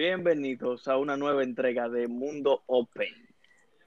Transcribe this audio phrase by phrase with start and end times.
[0.00, 3.08] Bienvenidos a una nueva entrega de Mundo Open.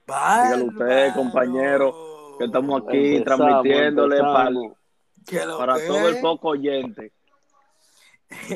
[0.08, 1.94] Dígalo ustedes, compañeros,
[2.36, 4.78] que estamos aquí Empezamos, transmitiéndole para, empezamos.
[5.24, 5.86] ¿Qué lo para que?
[5.86, 7.12] todo el poco oyente.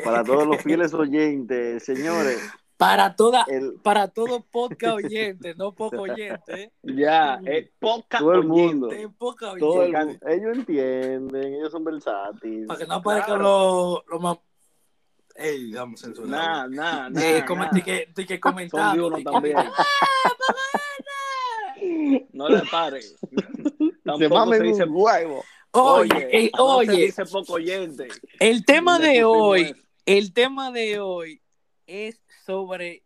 [0.03, 2.41] Para todos los fieles oyentes, señores,
[2.77, 6.73] Para toda, el, para todo podcast oyente, no poco oyente.
[6.83, 8.89] Ya, es poca Todo el mundo.
[8.89, 9.15] oyente.
[9.17, 10.19] Poca todo el oyente.
[10.35, 12.67] ellos entienden, ellos son versátiles.
[12.67, 13.45] Para que no aparezcan Claro.
[13.45, 14.39] los los más.
[15.37, 16.31] Ey, vamos a censurar.
[16.31, 17.47] Nada, nada, Eh, nada.
[17.47, 18.95] come- di que, di que Son comentar.
[18.97, 19.57] de uno di que- también.
[22.33, 23.01] No le pare.
[23.03, 23.17] se
[24.05, 25.45] Tampoco mamen se dice huevo.
[25.73, 28.07] Oye, ey, no se oye, dice poco oyente.
[28.39, 29.75] el tema de hoy, eso.
[30.07, 31.43] el tema de hoy
[31.87, 33.03] es sobre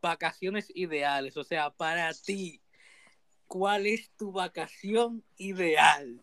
[0.00, 1.36] vacaciones ideales.
[1.36, 2.60] O sea, para ti,
[3.48, 6.22] ¿cuál es tu vacación ideal?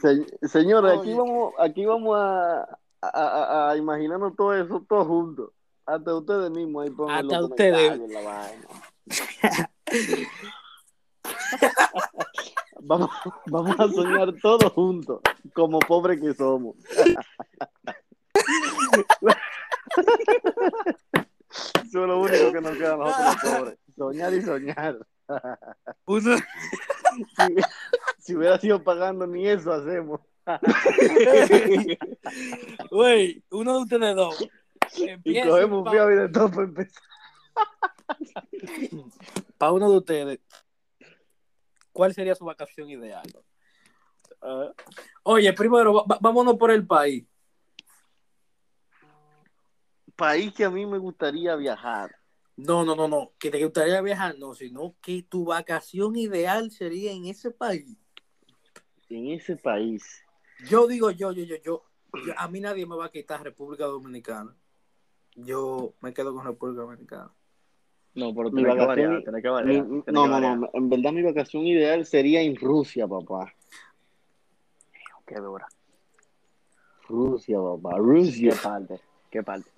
[0.00, 1.14] Se- señores, aquí Oye.
[1.18, 5.50] vamos, aquí vamos a, a, a- a imaginarnos todo eso, todos juntos.
[5.86, 7.90] Hasta ustedes mismos ahí Hasta los ustedes.
[7.98, 9.70] comentarios, la vaina.
[12.82, 13.10] Vamos,
[13.46, 15.20] vamos a soñar todos juntos,
[15.54, 16.76] como pobres que somos.
[21.84, 23.78] Eso es lo único que nos queda a nosotros los pobres.
[23.96, 24.98] Soñar y soñar.
[26.06, 26.36] Uno-
[27.36, 27.56] Si,
[28.18, 30.20] si hubiera sido pagando, ni eso hacemos.
[32.90, 34.48] Güey, uno de ustedes dos.
[35.24, 37.02] Y cogemos fío y de todo para empezar.
[39.58, 40.40] para uno de ustedes,
[41.92, 43.22] ¿cuál sería su vacación ideal?
[44.42, 44.72] Ah,
[45.22, 47.26] Oye, primero, vámonos por el país.
[50.16, 52.14] País que a mí me gustaría viajar.
[52.56, 57.12] No, no, no, no, que te gustaría viajar, no, sino que tu vacación ideal sería
[57.12, 57.96] en ese país.
[59.08, 60.22] En ese país.
[60.68, 61.82] Yo digo, yo, yo, yo, yo,
[62.26, 64.54] yo- a mí nadie me va a quitar República Dominicana.
[65.36, 67.30] Yo me quedo con República Dominicana.
[68.14, 69.84] No, pero Mi tiene que vacación- variar, tiene que Mi- variar.
[69.84, 70.58] tiene no, que no, variar.
[70.58, 70.70] no.
[70.74, 73.52] En verdad, mi vacación ideal sería en Rusia, papá.
[75.26, 75.68] Qué dura.
[77.08, 77.90] Rusia, papá.
[77.94, 78.54] ¿Qué Rusia.
[78.62, 79.00] parte?
[79.30, 79.70] ¿Qué parte?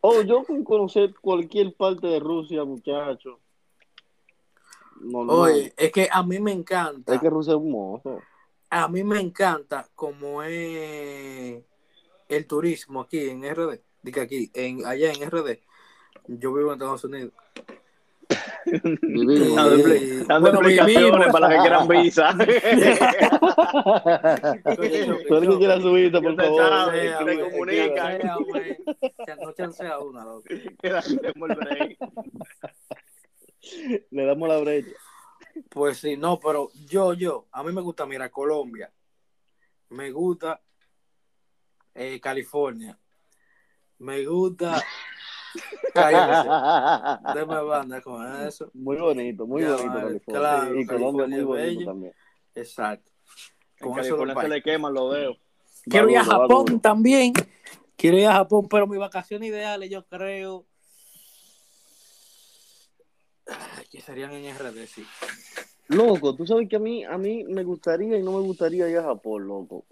[0.00, 3.38] Oh, yo con conocer cualquier parte de Rusia, muchacho.
[5.00, 5.36] Normal.
[5.36, 7.14] Oye, es que a mí me encanta.
[7.14, 8.20] Es que Rusia es hermoso.
[8.84, 11.62] A mí me encanta como es
[12.28, 13.78] el turismo aquí en RD.
[14.02, 15.58] Diga aquí, en, allá en RD.
[16.28, 17.32] Yo vivo en Estados Unidos.
[18.66, 22.36] Dando, Eh, expli- dando bueno, explicaciones para los que quieran visa.
[25.28, 26.92] Tú eres que quieras subirte, por Usted favor.
[28.44, 28.76] güey.
[29.24, 30.42] Chan- No chancea una, loco.
[31.38, 31.96] Por el.
[34.10, 34.90] Le damos la brecha.
[35.70, 38.92] Pues sí, no, pero yo, yo, a mí me gusta, mira, Colombia.
[39.90, 40.60] Me gusta
[41.94, 42.98] eh, California.
[43.98, 44.82] Me gusta.
[47.34, 48.70] Deme banda con eso.
[48.74, 50.40] Muy bonito, muy Ya, bonito vale, California.
[50.40, 51.86] claro, y Colombia muy bonito bello.
[51.86, 52.12] también.
[52.54, 53.10] Exacto.
[53.78, 54.50] En Con eso California se país.
[54.50, 55.38] le queman los dedos.
[55.84, 57.32] Quiero ir a Japón también.
[57.96, 60.66] Quiero ir a Japón, pero mis vacaciones ideales yo creo
[63.90, 65.06] que serían en RD, sí.
[65.88, 68.98] Loco, tú sabes que a mí, a mí me gustaría y no me gustaría ir
[68.98, 69.84] a Japón, loco.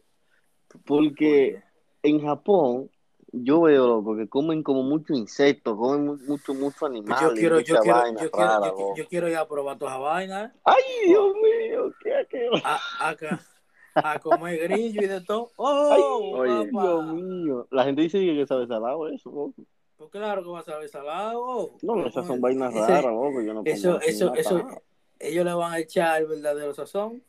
[0.84, 1.62] Porque
[2.03, 2.91] en Japón
[3.32, 7.21] yo veo, loco, que comen como mucho insectos, comen mu- mucho, mucho animales.
[7.21, 8.94] Yo quiero, yo quiero, vaina yo quiero, rara, yo, loco.
[8.97, 10.53] yo quiero ir a probar todas vainas.
[10.65, 12.49] Ay, Dios mío, ¿qué, qué?
[12.65, 15.50] A, a, a comer grillo y de todo.
[15.56, 15.91] ¡Oh!
[15.93, 16.83] Ay, oye, papá!
[16.83, 17.69] Dios mío.
[17.71, 19.54] La gente dice que sabe salado eso, loco.
[19.97, 21.77] Pues claro que vas a ver salado.
[21.83, 23.41] No, esas son vainas Ese- raras, loco.
[23.43, 24.83] Yo no Eso, eso, nada.
[25.29, 27.23] Ellos le van a echar el verdadero sazón.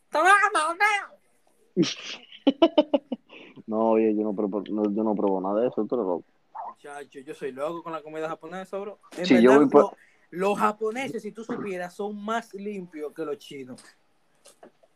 [3.68, 6.24] No, oye, yo no, pruebo, no, yo no pruebo nada de eso, tú eres loco.
[6.70, 9.00] Muchacho, yo soy loco con la comida japonesa, bro.
[9.18, 9.98] En Sí, verdad, yo voy por- lo-
[10.30, 13.84] los japoneses, si tú supieras, son más limpios que los chinos.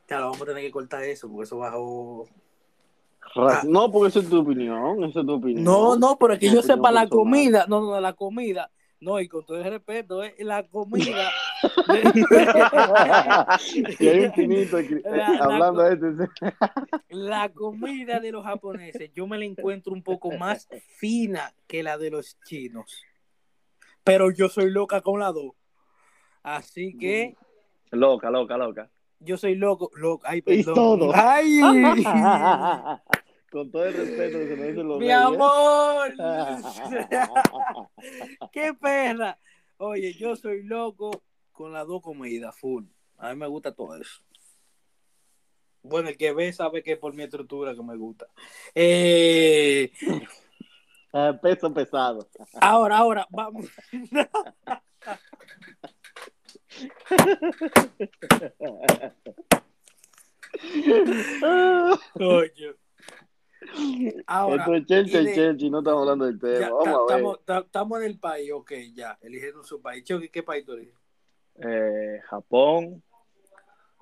[0.05, 2.27] Claro, vamos a tener que cortar eso, porque eso bajó.
[3.35, 3.63] Ah.
[3.67, 5.63] No, porque esa es tu opinión, esa es tu opinión.
[5.63, 7.09] No, no, pero es que yo sepa la personal.
[7.09, 7.65] comida.
[7.67, 8.69] No, no, la comida.
[8.99, 11.29] No, y con todo el respeto, eh, la comida.
[13.99, 15.93] y hay un chinito aquí, La- la- hablando de
[16.25, 16.53] este.
[17.09, 20.67] la comida de los japoneses, yo me la encuentro un poco más
[20.97, 23.03] fina que la de los chinos.
[24.03, 25.51] Pero yo soy loca con la dos.
[26.43, 27.35] Así que
[27.91, 28.89] Loca, loca, loca.
[29.19, 29.91] yo soy loco.
[29.95, 30.75] loco ay, Y perdón.
[30.75, 31.11] todo.
[31.13, 31.59] ¡Ay!
[33.51, 35.21] Con todo el respeto que se me dicen los ¡Mi reyes.
[35.23, 36.13] amor!
[38.51, 39.39] ¡Qué perra!
[39.77, 41.09] Oye, yo soy loco
[41.59, 42.85] con las dos comidas, full.
[43.17, 44.21] A mí me gusta todo eso.
[45.83, 48.27] Bueno, el que ve sabe que es por mi estructura que me gusta.
[48.73, 49.91] Eh,
[51.41, 52.29] peso pesado.
[52.61, 53.65] Ahora, ahora, vamos.
[62.17, 62.75] Coño.
[64.25, 66.59] Ahora, Esto es Chelsea Chelsea, no estamos hablando del tema.
[66.59, 67.01] ya, Vamos ta- a ver.
[67.17, 70.03] estamos, ta- estamos en el país, ok, ya, eligieron su país.
[70.05, 70.95] Choki, ¿qué país tú eliges?
[71.61, 73.03] Eh, Japón,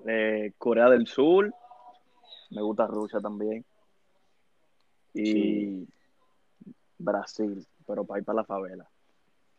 [0.06, 1.52] eh, Corea del Sur,
[2.50, 3.64] me gusta Rusia también.
[5.14, 5.86] Y
[6.98, 8.88] Brasil, pero para ir para la favela.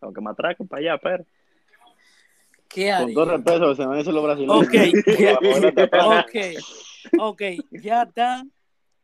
[0.02, 1.26] Aunque me atraquen para allá, pero.
[2.70, 4.68] ¿Qué Con todo respeto, se me dicen los brasileños.
[4.68, 4.74] Ok,
[5.20, 5.40] ya-
[6.20, 6.36] ok,
[7.20, 7.42] ok,
[8.02, 8.52] están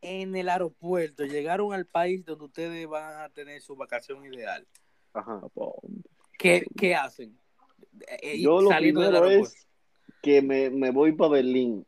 [0.02, 4.66] en el aeropuerto, llegaron al país donde ustedes van a tener su vacación ideal.
[5.14, 5.42] Ajá.
[6.38, 7.38] ¿Qué, qué hacen?
[8.22, 9.68] Eh, Yo lo primero es
[10.22, 11.86] que me, me voy para Berlín.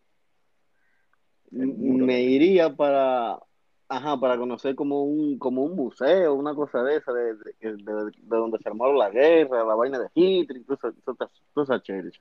[1.51, 3.39] Me iría para,
[3.87, 7.75] ajá, para conocer como un, como un museo, una cosa de esa, de, de, de-
[7.77, 11.29] de donde se armaron la guerra, la vaina de Hitler, toda
[11.63, 12.19] esa- chelcha.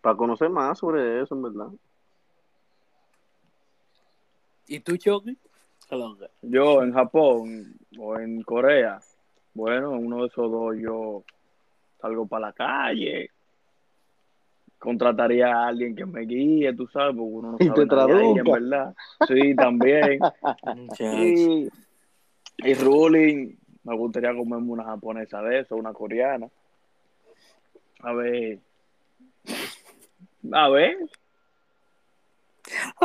[0.00, 1.68] Para conocer más sobre eso, en verdad.
[4.66, 5.36] ¿Y tú, Choki?
[6.42, 9.00] Yo en Japón o en Corea,
[9.54, 11.24] bueno, en uno de esos dos yo
[12.00, 13.30] salgo para la calle,
[14.78, 17.88] contrataría a alguien que me guíe, tú sabes, porque uno no Y sabe te en
[17.88, 18.52] traduzca.
[18.52, 18.94] verdad.
[19.26, 20.20] Sí, también.
[21.00, 21.68] Y,
[22.58, 26.48] y ruling, me gustaría comerme una japonesa de eso, una coreana.
[28.00, 28.58] A ver.
[30.52, 30.98] A ver.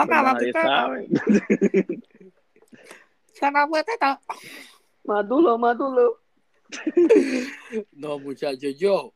[0.05, 1.07] Nadie sabe.
[5.05, 6.19] Matulo, matulo.
[7.91, 9.13] No, muchachos, yo.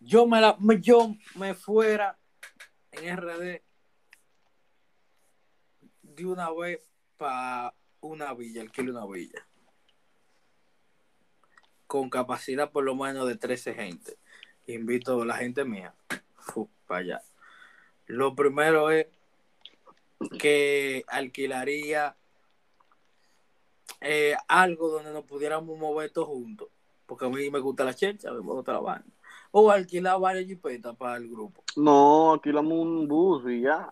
[0.00, 2.18] Yo me la, yo me fuera
[2.92, 3.62] en RD
[6.02, 6.80] de una vez
[7.16, 9.46] para una villa, alquilo una villa.
[11.86, 14.16] Con capacidad por lo menos de 13 gente.
[14.66, 15.94] Invito a la gente mía
[16.86, 17.22] para allá.
[18.06, 19.06] Lo primero es
[20.38, 22.16] que alquilaría
[24.06, 26.68] eh, algo donde nos pudiéramos mover todos juntos.
[27.06, 29.06] Porque a mí me gusta la chelcha, a mí me gusta la banda.
[29.52, 31.62] O alquilar varias jipetas para el grupo.
[31.76, 33.88] No, alquilamos un bus y ya.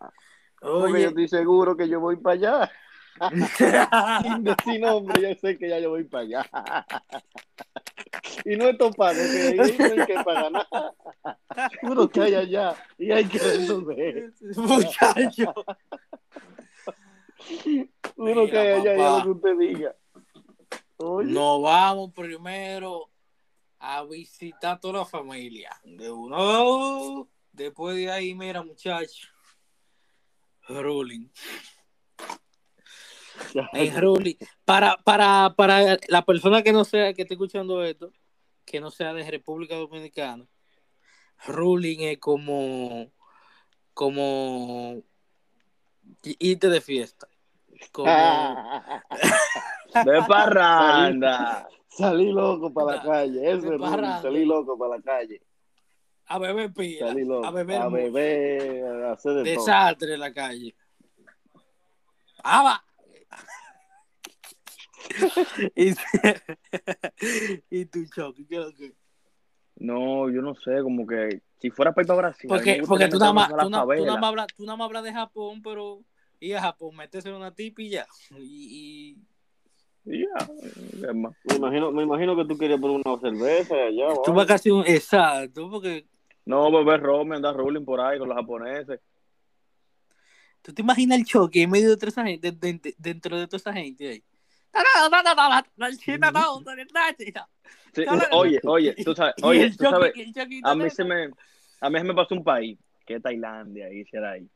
[0.61, 2.73] Porque yo Oye, estoy seguro que yo voy para allá.
[4.65, 6.87] Sin nombre, yo sé que ya yo voy para allá.
[8.45, 10.95] Y no es topado, que ahí no hay que pagar nada.
[11.81, 14.33] Seguro que hay allá y hay que resolver.
[14.57, 15.55] muchacho.
[18.17, 19.95] Seguro que hay allá y lo que usted diga.
[20.97, 23.11] Oye, Nos vamos primero
[23.79, 25.71] a visitar toda la familia.
[25.85, 27.29] De uno.
[27.53, 29.29] Después de ahí, mira, muchacho.
[30.69, 31.29] Rolling.
[33.73, 34.37] En Rolling.
[34.65, 38.13] Para, para, para la persona que no sea, que esté escuchando esto,
[38.65, 40.47] que no sea de República Dominicana,
[41.47, 43.13] Ruling es como,
[43.93, 45.03] como
[46.23, 47.29] irte de fiesta.
[47.93, 48.07] Como,
[50.05, 51.69] De parranda.
[51.89, 54.21] Salí loco para la calle, eso De es parranda.
[54.23, 55.41] salí loco para la calle,
[56.27, 59.65] a beber pila, salí loco, a beber, a beber, a hacer de todo.
[59.67, 60.75] desastre en la calle.
[62.43, 62.85] ¡Ah, va!
[65.77, 65.93] y,
[67.71, 68.95] y tu choque, ¿qué lo que?
[69.77, 72.49] No, yo no sé, como que si fuera para ir para Brasil.
[72.49, 73.83] Porque, porque tú nada más, tú na-
[74.57, 76.01] tú hablas de Japón, pero
[76.45, 78.07] ir a Japón, meterse en una tipa y ya.
[78.39, 79.17] Y,
[80.07, 80.27] Y.
[81.47, 84.13] Me imagino, me imagino que tú querías poner una cerveza allá.
[84.13, 86.05] y tú vas casi un exacto, porque
[86.45, 89.01] No, beber rom, andar ruling por ahí con los japoneses.
[90.61, 93.47] tú te imaginas el choque en medio de toda esa gente, de- de- dentro de
[93.47, 94.25] toda esa gente ahí.
[97.95, 100.13] Sí, oye, oye, tú sabes, Y oye, tú sabes,
[100.65, 101.31] a mí se me,
[101.81, 104.49] a mí se me pasó un país, que es Tailandia, y será ahí.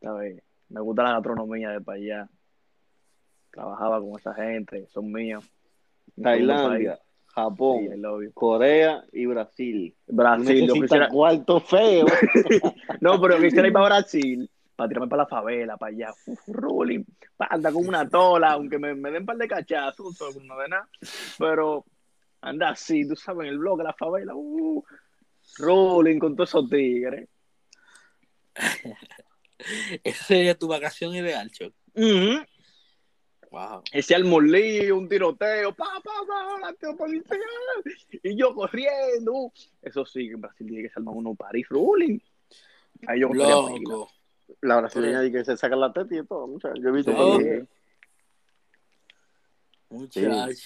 [0.00, 0.42] ¿Sabes?
[0.70, 2.28] Me gusta la gastronomía de para allá.
[3.50, 5.44] Trabajaba con esa gente, son míos.
[6.20, 6.98] Tailandia.
[7.34, 8.30] Japón, Sí.
[8.34, 9.94] Corea y Brasil.
[10.06, 12.04] Brasil, yo quisiera, cuarto feo.
[13.00, 17.04] no, pero quisiera ir para Brasil, para tirarme para la favela, para allá, uf, ruling,
[17.36, 20.68] para andar con una tola, aunque me, me den un par de cachazos, no de
[20.68, 20.88] nada,
[21.38, 21.84] pero
[22.40, 24.84] anda así, tú sabes, en el blog de la favela, uh,
[25.58, 27.28] ruling con todos esos tigres.
[30.04, 31.72] Esa sería tu vacación ideal, Choc.
[31.94, 32.44] Ujú.
[33.50, 33.82] Wow.
[33.92, 37.36] Ese almolío, un tiroteo, pa, pa, pa, la policía,
[38.22, 39.52] y yo corriendo.
[39.82, 42.20] Eso sí, en Brasil tiene que ser armar uno París ruling.
[43.08, 43.28] Ahí yo.
[43.32, 44.08] Loco.
[44.60, 46.46] La brasileña dice que se saca la teta y todo.
[46.46, 46.74] muchacho.
[46.80, 47.16] Yo he visto Sí.
[47.16, 47.68] por los videos.
[49.90, 50.62] Muchacho.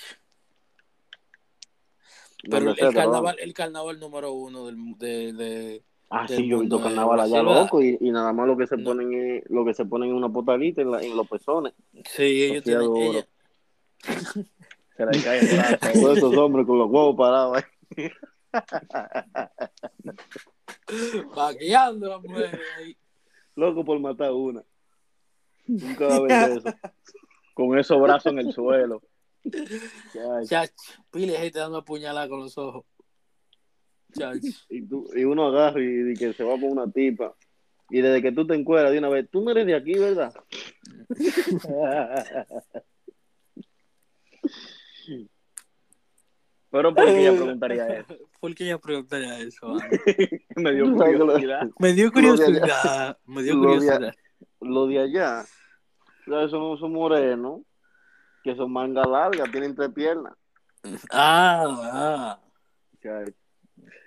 [2.51, 6.61] Pero el, el carnaval, el carnaval número uno del, de, de- Ah, sí, yo he
[6.61, 8.85] visto carnaval allá loco y, y nada más lo que se No.
[8.85, 11.73] ponen es, lo que se ponen en una potalita en, la- en los pezones.
[12.09, 12.97] Sí, ellos tienen.
[12.97, 13.27] ella-
[14.97, 15.77] Se le cae el brazo.
[16.01, 17.65] Todos esos hombres con los huevos parados
[17.97, 18.11] ahí.
[21.35, 22.97] vaqueando las mujeres ahí.
[23.57, 24.63] Loco por matar una.
[25.67, 26.79] Un cadáver de eso.
[27.55, 29.03] Con esos brazos en el suelo.
[30.49, 30.73] Chacho.
[31.11, 32.85] Pile gente dando apuñalada con los ojos.
[34.69, 37.35] Y, tú, y uno agarra y, y que se va con una tipa.
[37.91, 40.33] Y desde que tú te encuentras de una vez, tú no eres de aquí, ¿verdad?
[46.71, 48.15] Pero ¿por qué ella preguntaría eso?
[48.41, 49.75] ¿Por qué ella preguntaría eso?
[50.57, 51.69] Me dio lo- curiosidad.
[51.79, 53.19] Me dio Lo curiosidad.
[53.27, 54.15] Me dio Lo de curiosidad.
[54.61, 55.45] Los de allá,
[56.27, 56.51] ¿sabes?
[56.51, 57.61] Son, son morenos,
[58.43, 60.33] que son manga largas, tienen tres piernas.
[61.11, 62.41] Ah, ah.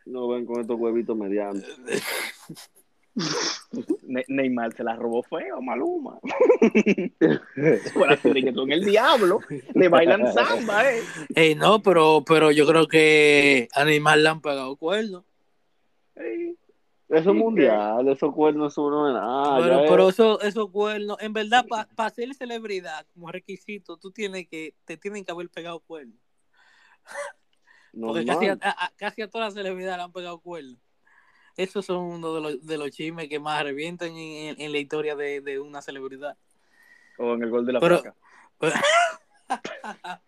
[0.07, 1.63] No ven con estos huevitos medianos.
[4.03, 6.19] Ne- Neymar se la robó feo, Maluma.
[7.93, 9.39] Por así de que son el diablo.
[9.73, 11.01] Le bailan samba, eh.
[11.33, 15.23] Ey, no, pero, pero yo creo que a Neymar le han pegado cuernos.
[16.15, 19.59] Eso es ¿Y mundial, esos cuernos son no es nada.
[19.59, 24.73] pero pero eso, esos cuernos, en verdad, para ser celebridad como requisito, tú tienes que,
[24.85, 26.19] te tienen que haber pegado cuernos.
[27.99, 30.77] Porque casi a, a- casi a todas las celebridades le han pegado cuernos.
[31.55, 34.77] Esos son uno de los, de los chismes que más revientan en, en- en la
[34.77, 36.37] historia de, de una celebridad.
[37.17, 38.15] O en el gol de la Pero- placa.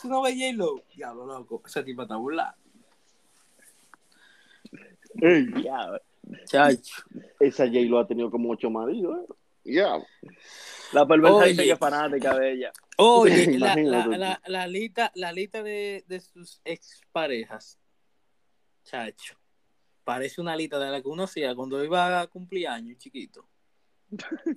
[0.00, 0.82] ¿Tú no ves J-Lo?
[0.94, 1.62] Diablo, loco.
[1.66, 2.54] Ese tipo está burlado.
[5.20, 6.00] Ey, Ya,
[6.46, 7.02] Chacho.
[7.40, 9.18] esa J lo ha tenido como ocho maridos.
[9.28, 9.34] ¿eh?
[9.64, 9.96] Ya.
[10.92, 11.48] La perversa Oye.
[11.50, 12.72] dice que es fanática de ella.
[12.98, 17.78] Oye, la, la, la, la lista, la lista de, de sus exparejas,
[18.84, 19.34] chacho,
[20.04, 23.48] parece una lista de la que uno hacía cuando iba a cumpleaños chiquito.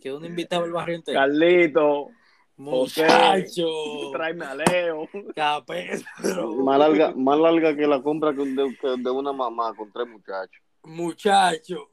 [0.01, 1.19] Que uno invitaba al barrio entero.
[1.19, 2.09] Carlito,
[2.57, 3.67] Muchacho,
[4.11, 5.07] tráeme a Leo.
[5.35, 10.61] capetro, Más larga, más larga que la compra de una mamá con tres muchachos.
[10.83, 11.91] muchacho.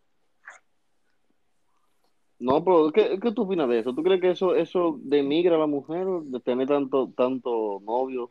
[2.45, 3.95] No, pero ¿qué, qué tú opinas de eso?
[3.95, 8.31] ¿Tú crees que eso, eso denigra a la mujer de tener tanto, tanto novio?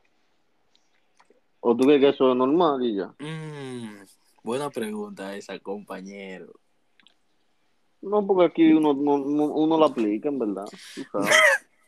[1.60, 3.08] ¿O tú crees que eso es normal y ya?
[3.17, 4.03] Mm,
[4.43, 6.53] buena pregunta esa, compañero.
[8.03, 10.65] No, porque aquí uno, no- no- uno la aplica, en verdad.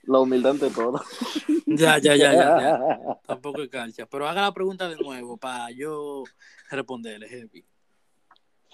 [0.03, 0.99] La humildad ante todo.
[1.67, 3.19] Ya, ya, ya, ya, ya.
[3.27, 4.07] Tampoco es calcha.
[4.07, 6.23] Pero haga la pregunta de nuevo para yo
[6.71, 7.63] responderle, Heavy.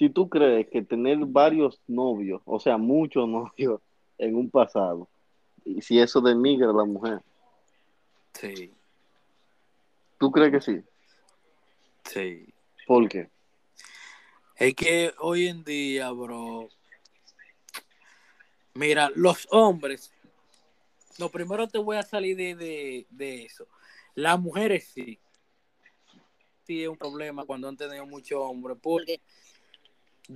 [0.02, 3.80] Si tú crees que tener varios novios, o sea, muchos novios
[4.18, 5.08] en un pasado,
[5.64, 7.20] y si eso denigra a la mujer,
[8.34, 8.72] Sí,
[10.18, 10.82] ¿tú crees que sí?
[12.06, 12.52] sí.
[12.88, 13.30] ¿Por qué?
[14.56, 16.68] Es que hoy en día, bro.
[18.74, 20.12] Mira, los hombres.
[21.20, 23.68] Lo primero te voy a salir de, de, de eso.
[24.16, 25.20] Las mujeres sí.
[26.66, 28.80] Sí es un problema cuando han tenido muchos hombres.
[28.82, 29.22] Porque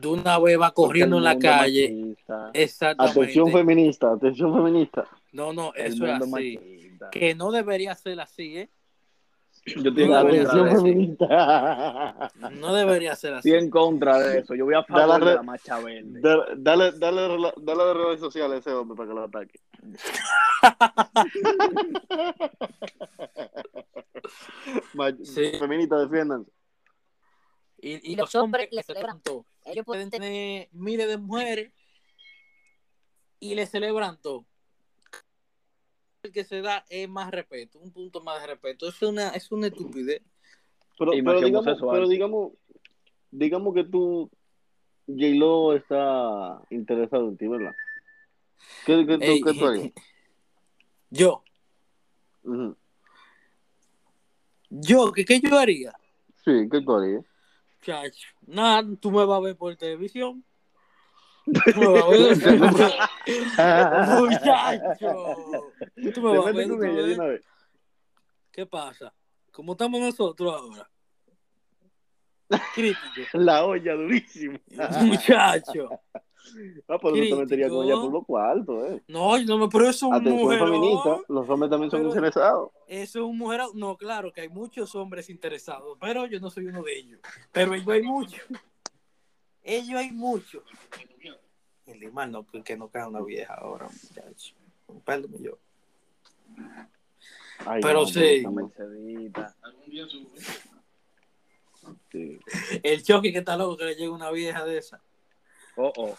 [0.02, 1.90] de una vez va corriendo en la calle.
[1.92, 3.20] machista, Exactamente.
[3.22, 5.08] Atención feminista, atención feminista.
[5.32, 6.30] No, no, eso es así.
[6.30, 7.10] machista.
[7.12, 8.70] Que no debería ser así, ¿eh?
[9.68, 10.82] Yo estoy en No, contra Atención de eso.
[10.82, 12.30] feminista.
[12.52, 13.50] No debería ser así.
[13.50, 14.54] Estoy en contra de eso.
[14.54, 16.20] Yo voy a favor de la macha verde.
[16.22, 17.22] Da- Dale, dale,
[17.58, 19.60] dale de redes sociales a ese hombre para que lo ataque.
[25.24, 25.52] Sí.
[25.60, 26.52] Feminista, defiéndanse.
[27.80, 29.46] Y, y los hombres le celebran todo.
[29.66, 31.74] Ellos pueden tener miles de mujeres
[33.40, 34.46] y le celebran todo.
[36.22, 38.88] El que se da es más respeto, un punto más de respeto.
[38.88, 40.22] Es una, es una estupidez.
[40.98, 42.52] Pero, pero digamos, pero digamos,
[43.32, 44.30] digamos que tú,
[45.08, 47.76] J-Lo está interesado en ti, ¿verdad?
[48.86, 49.92] ¿Qué, qué, tú- Ey, qué tú harías?
[51.12, 51.44] Yo,
[52.44, 52.76] Ujú.
[54.70, 55.94] yo, ¿qué, qué yo haría?
[56.44, 57.24] Sí, ¿qué tú harías?
[57.86, 60.44] Chacho, nada, tú me vas a ver por televisión.
[61.46, 62.38] Tú me vas a ver.
[64.22, 65.72] Muchacho.
[66.12, 66.68] Tú me vas a ver.
[66.68, 67.48] tú me vas a.
[68.52, 69.14] ¿Qué pasa?
[69.52, 70.90] ¿Cómo estamos nosotros ahora?
[72.74, 73.22] Crítico.
[73.34, 74.60] La olla durísima.
[75.02, 76.02] Muchacho.
[76.88, 79.04] Ah, pero no te meterías con ella por los cuartos, ¿eh?
[79.08, 80.60] No, yo no me pero eso es un mujer.
[80.60, 82.72] feminista, los hombres también son Pero- interesados.
[82.88, 83.62] Eso es un mujer.
[83.74, 87.20] No, claro que hay muchos hombres interesados, pero yo no soy uno de ellos.
[87.52, 88.42] Pero ellos hay muchos.
[89.64, 90.64] Ellos hay muchos.
[91.88, 94.56] El Limar no, que no cae una vieja ahora, muchacho.
[95.04, 95.58] Perdón yo.
[97.66, 98.44] Ay, Pero no, sí.
[102.84, 105.02] El choque que está loco que le llega una vieja de esa.
[105.76, 106.16] Oh, oh.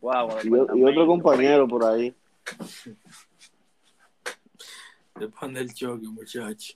[0.00, 2.14] Wow, Y, otro compañero por ahí.
[5.18, 6.74] Le pone el choque, muchacho.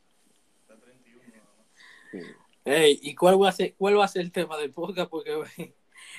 [0.62, 1.66] Está 31 nada más.
[2.10, 2.18] Sí.
[2.64, 5.10] Ey, ¿y cuál va a ser, cuál va a ser el tema del podcast?
[5.10, 5.74] Porque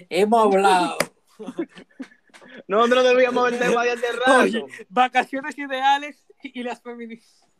[0.09, 0.97] hemos hablado.
[2.67, 4.67] No, no debíamos el tema de rato.
[4.89, 7.50] vacaciones ideales y las feministas.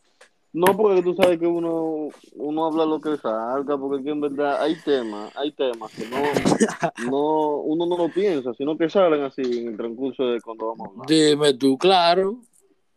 [0.54, 4.62] No, porque tú sabes que uno, uno habla lo que salga, porque que en verdad
[4.62, 6.18] hay temas, hay temas que no,
[7.10, 10.88] no, uno no lo piensa, sino que salen así en el transcurso de cuando vamos
[10.88, 11.08] a hablar.
[11.08, 12.42] Dime tú, claro.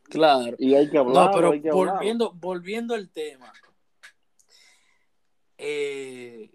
[0.04, 0.56] Claro.
[0.58, 1.94] Y hay que hablar, No, pero hay que hablar.
[1.94, 3.52] volviendo, volviendo al tema.
[5.56, 6.50] Eh,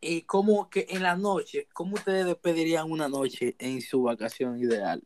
[0.00, 5.02] y cómo que en la noche, ¿cómo ustedes despedirían una noche en su vacación ideal?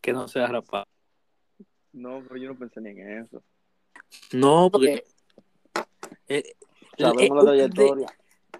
[0.00, 0.86] Que no sea rapado.
[1.92, 3.42] No, pero yo no pensé ni en eso.
[4.32, 5.04] No, porque
[6.28, 6.54] eh,
[6.98, 8.08] Sabemos la eh, de- trayectoria.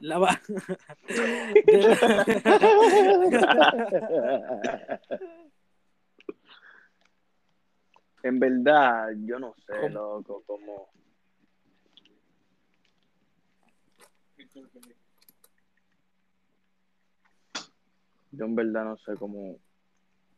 [0.01, 0.41] la va-
[1.09, 1.61] la-
[8.23, 9.89] En verdad, yo no sé, ¿Cómo?
[9.89, 10.91] loco, como...
[18.33, 19.59] Yo en verdad no sé cómo,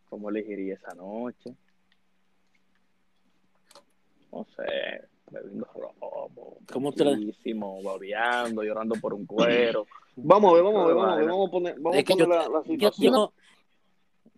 [0.09, 1.55] cómo elegiría esa noche.
[4.33, 9.87] No sé, bebiendo robo, ¿Cómo te babeando, llorando por un cuero.
[10.17, 12.19] Vamos a ver, vamos a ver, vamos a ver, vamos a poner, vamos a poner
[12.19, 13.05] yo- la, la yo, situación.
[13.05, 13.33] yo no,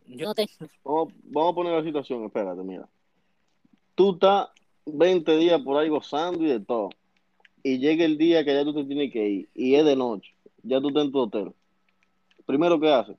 [0.07, 0.51] yo no tengo.
[0.85, 2.89] Vamos, vamos a poner la situación, espérate, mira.
[3.95, 4.49] Tú estás
[4.87, 6.91] 20 días por ahí gozando y de todo.
[7.63, 9.49] Y llega el día que ya tú te tienes que ir.
[9.55, 10.35] Y es de noche.
[10.63, 11.53] Ya tú estás en tu hotel.
[12.45, 13.17] Primero, ¿qué haces?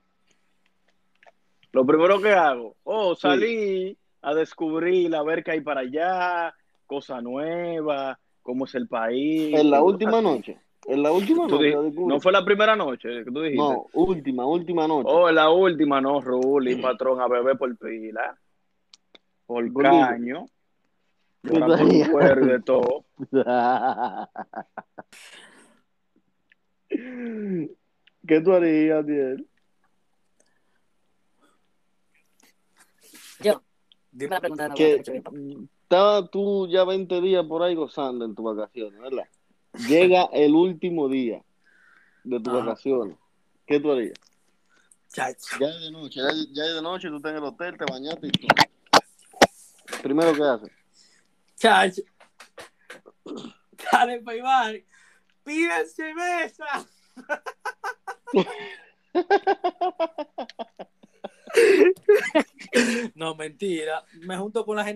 [1.72, 6.56] Lo primero que hago, oh, salí a descubrir, a ver qué hay para allá,
[6.86, 9.54] cosas nuevas, cómo es el país.
[9.54, 10.60] En la última noche.
[10.88, 11.74] En la última noche.
[11.96, 13.58] no fue la primera noche que tú dijiste.
[13.58, 15.10] No, última, última noche.
[15.12, 18.38] Oh, en la última, no, Ruli, patrón, a beber por pila,
[19.48, 20.46] por caño,
[21.42, 23.06] por un cuero y de todo.
[28.28, 29.48] ¿Qué tú harías, Diel?
[33.40, 33.62] Yo,
[34.12, 35.68] dime la pregunta de.
[35.86, 39.28] Estaba tú ya 20 días por ahí gozando en tus vacaciones, ¿verdad?
[39.88, 41.44] Llega el último día
[42.24, 42.66] de tus Ajá.
[42.66, 43.18] vacaciones.
[43.68, 44.18] ¿Qué tú harías?
[45.14, 45.58] Chacho.
[45.60, 47.86] Ya es de noche, ya, ya es de noche, tú estás en el hotel, te
[47.86, 48.48] bañaste y todo.
[50.02, 50.72] Primero, ¿qué haces?
[51.56, 52.02] Chacho.
[53.92, 54.82] Dale, Paybar.
[55.44, 56.66] Pide cerveza.
[63.16, 64.04] no, mentira.
[64.22, 64.94] Me junto con la gente